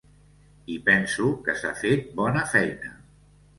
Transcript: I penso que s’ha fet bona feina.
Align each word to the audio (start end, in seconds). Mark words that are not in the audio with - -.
I 0.75 0.77
penso 0.87 1.29
que 1.49 1.55
s’ha 1.61 1.75
fet 1.83 2.11
bona 2.23 2.45
feina. 2.57 2.93